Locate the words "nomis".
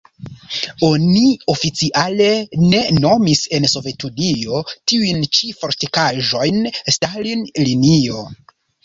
3.03-3.43